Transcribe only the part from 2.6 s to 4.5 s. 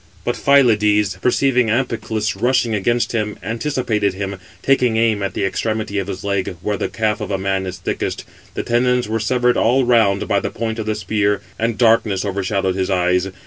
against him, anticipated him,